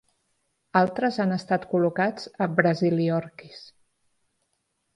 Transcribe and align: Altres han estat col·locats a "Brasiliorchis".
Altres 0.79 1.19
han 1.25 1.33
estat 1.35 1.67
col·locats 1.75 2.27
a 2.45 2.49
"Brasiliorchis". 2.61 3.63